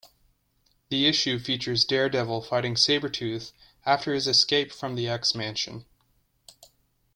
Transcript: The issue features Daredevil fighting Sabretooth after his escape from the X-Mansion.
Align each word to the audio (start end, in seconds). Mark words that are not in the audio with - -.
The 0.89 1.05
issue 1.05 1.37
features 1.37 1.85
Daredevil 1.85 2.41
fighting 2.41 2.73
Sabretooth 2.73 3.51
after 3.85 4.15
his 4.15 4.25
escape 4.27 4.71
from 4.71 4.95
the 4.95 5.07
X-Mansion. 5.07 5.85